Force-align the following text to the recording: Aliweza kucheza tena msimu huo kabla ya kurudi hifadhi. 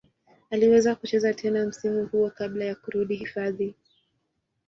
Aliweza 0.49 0.95
kucheza 0.95 1.33
tena 1.33 1.65
msimu 1.65 2.05
huo 2.07 2.29
kabla 2.29 2.65
ya 2.65 2.75
kurudi 2.75 3.15
hifadhi. 3.15 3.75